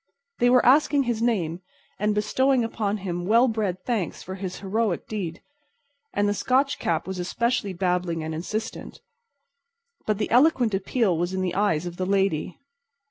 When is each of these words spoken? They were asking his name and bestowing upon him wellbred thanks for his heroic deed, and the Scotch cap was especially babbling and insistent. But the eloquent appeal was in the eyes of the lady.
They 0.39 0.49
were 0.49 0.65
asking 0.65 1.03
his 1.03 1.21
name 1.21 1.61
and 1.99 2.15
bestowing 2.15 2.63
upon 2.63 2.97
him 3.05 3.27
wellbred 3.27 3.85
thanks 3.85 4.23
for 4.23 4.33
his 4.33 4.61
heroic 4.61 5.07
deed, 5.07 5.43
and 6.11 6.27
the 6.27 6.33
Scotch 6.33 6.79
cap 6.79 7.05
was 7.05 7.19
especially 7.19 7.73
babbling 7.73 8.23
and 8.23 8.33
insistent. 8.33 8.99
But 10.07 10.17
the 10.17 10.31
eloquent 10.31 10.73
appeal 10.73 11.15
was 11.15 11.35
in 11.35 11.41
the 11.41 11.53
eyes 11.53 11.85
of 11.85 11.97
the 11.97 12.07
lady. 12.07 12.57